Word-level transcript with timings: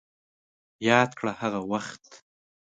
ياده 0.87 1.15
کړه 1.19 1.31
هغه 1.41 1.61
وخت 1.71 2.03